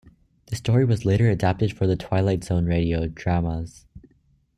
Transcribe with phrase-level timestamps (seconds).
[0.47, 3.85] The story was later adapted for The Twilight Zone Radio Dramas'.